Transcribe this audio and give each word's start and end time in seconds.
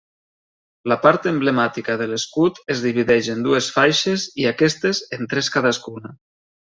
La 0.91 0.95
part 1.01 1.27
emblemàtica 1.31 1.97
de 1.99 2.07
l'escut 2.13 2.61
es 2.75 2.81
divideix 2.85 3.29
en 3.35 3.45
dues 3.49 3.67
faixes 3.77 4.25
i 4.45 4.49
aquestes 4.53 5.03
en 5.19 5.33
tres 5.35 5.53
cadascuna. 5.59 6.13